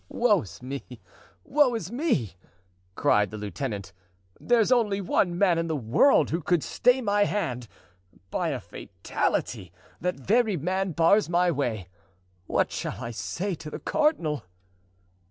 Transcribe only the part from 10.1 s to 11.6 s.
very man bars my